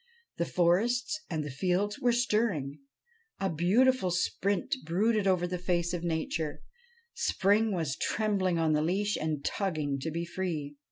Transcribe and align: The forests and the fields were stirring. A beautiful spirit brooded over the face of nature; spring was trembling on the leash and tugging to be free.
The 0.37 0.45
forests 0.47 1.21
and 1.29 1.43
the 1.43 1.51
fields 1.51 1.99
were 1.99 2.11
stirring. 2.11 2.79
A 3.39 3.51
beautiful 3.51 4.09
spirit 4.09 4.77
brooded 4.83 5.27
over 5.27 5.45
the 5.45 5.59
face 5.59 5.93
of 5.93 6.03
nature; 6.03 6.63
spring 7.13 7.71
was 7.71 7.97
trembling 7.97 8.57
on 8.57 8.73
the 8.73 8.81
leash 8.81 9.15
and 9.15 9.45
tugging 9.45 9.99
to 9.99 10.09
be 10.09 10.25
free. 10.25 10.75